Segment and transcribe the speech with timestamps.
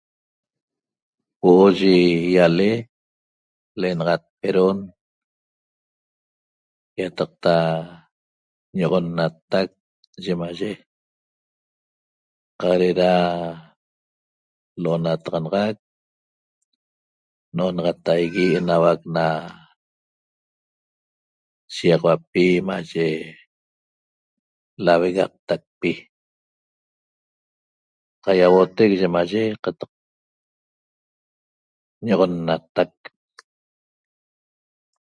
[1.43, 1.93] Huo'o yi
[2.31, 2.69] ýale
[3.79, 4.79] l'enaxat Peron
[7.01, 7.53] ýataqta
[8.77, 9.69] ño'oxonnatac
[10.23, 10.71] yimaye
[12.59, 13.11] qaq de'eda
[14.81, 15.75] l'onataxanaxac
[17.55, 19.25] n'onaxataigui enauac na
[21.75, 23.07] shiýaxauapi maye
[24.85, 25.91] lavegaqtacpi
[28.23, 29.91] qaýauotec yimaye qataq
[32.05, 32.91] ño'oxonnatac